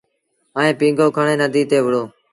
[0.57, 2.03] ائيٚݩ پيٚنگو کڻي نديٚ تي وُهڙو۔